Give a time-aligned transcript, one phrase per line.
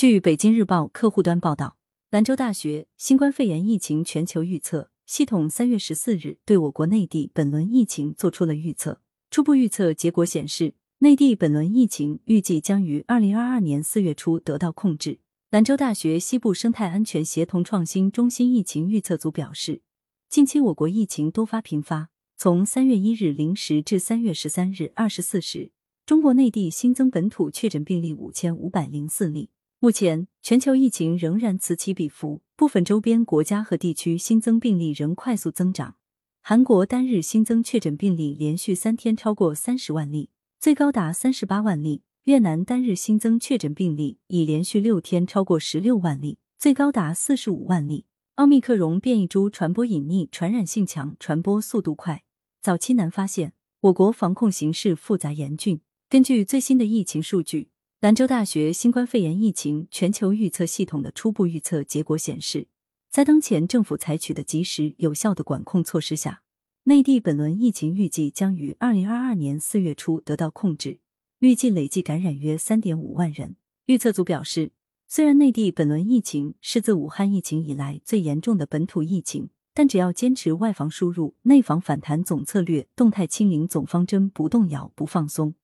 [0.00, 1.76] 据北京日报客户端报道，
[2.08, 9.02] 兰州大学新冠肺炎疫情全球预测系统三月十四日对我国内地本轮疫情做出了预测。
[9.30, 15.18] 初步预测结果显示，内地本轮疫情预计将于二零二二年四月初得到控制。
[15.50, 19.82] 兰州大学西部生态安全协同创新中心疫情预测组表示，
[20.30, 22.08] 近期我国疫情多发频发。
[22.38, 25.72] 从三月一日零时至三月十三日二十四时，
[26.06, 29.50] 中国内地新增本土确诊病例五千五百零四例。
[29.82, 35.94] 目前，全球疫情仍然此起彼伏，部分周边国家和地区新增病例仍快速增长。
[36.42, 42.02] 韩国单日新增确诊病例连续三天超过三十万例，最高达三十八万例。
[42.24, 48.04] 越南单日新增确诊病例已连续六天超过十六万例，最高达四十五万例。
[48.34, 52.22] 奥密克戎变异株传播隐匿，传染性强，传播速度快。
[52.60, 55.80] 早期难发现，我国防控形势复杂严峻。
[56.10, 62.66] 根据最新的疫情数据，兰州大学新冠肺炎疫情全球预测系统的初步预测结果显示，
[63.10, 66.40] 在当前政府采取的及时有效的管控措施下，
[66.84, 70.98] 内地本轮疫情预计将于二零二二年四月初得到控制，
[71.40, 73.56] 预计累计感染约三点五万人。
[73.84, 74.72] 预测组表示，
[75.06, 79.50] 虽然内地本轮疫情是自武汉疫情以来最严重的本土疫情。
[79.74, 85.54] 但只要坚持外防输入、内防反弹总策略、动态清零总方针不动摇、不放松，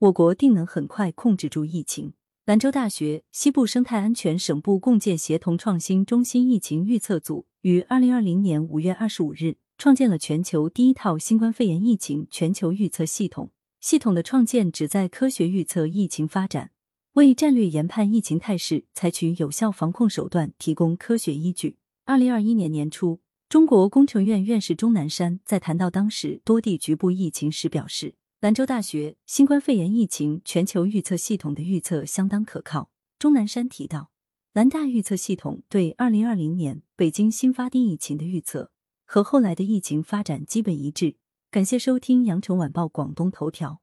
[0.00, 2.14] 我国定能很快控制住疫情。
[2.46, 13.50] 兰州大学西部生态安全省部共建协同创新中心疫情预测组于二零二零年五月二十五日创建了全球第一套新冠肺炎疫情全球预测系统。
[13.78, 16.70] 系统的创建旨在科学预测疫情发展，
[17.12, 21.76] 为战略研判疫情态势、采取有效防控手段提供科学依据。
[22.06, 23.20] 二零二一年年初。
[23.50, 32.88] 中国工程院院士钟南山在谈到当时多地局部疫情时表示，兰州大学新冠肺炎疫情全球预测系统的预测相当可靠。
[33.18, 34.12] 钟南山提到，
[34.54, 38.72] 兰大预测系统对二零二零年北京新发地疫情的预测
[39.04, 41.16] 和后来的疫情发展基本一致。
[41.50, 43.82] 感谢收听羊城晚报广东头条。